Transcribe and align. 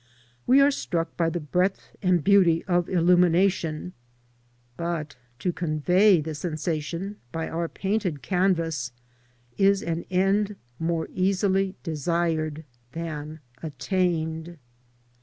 We 0.47 0.59
are 0.61 0.71
struck 0.71 1.15
by 1.15 1.29
the 1.29 1.39
breadth 1.39 1.95
and 2.01 2.23
beauty 2.23 2.63
of 2.65 2.89
illumination, 2.89 3.93
but 4.75 5.15
to 5.37 5.53
convey 5.53 6.21
the 6.21 6.33
sensation 6.33 7.17
by 7.31 7.47
our 7.47 7.67
painted 7.69 8.23
canvas 8.23 8.93
is 9.59 9.83
an 9.83 10.05
end 10.09 10.55
more 10.79 11.07
easily 11.13 11.75
desired 11.83 12.65
than 12.93 13.41
attained. 13.61 14.57